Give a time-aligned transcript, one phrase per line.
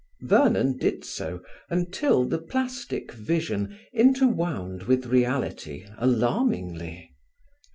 [0.23, 7.13] Vernon did so until the plastic vision interwound with reality alarmingly.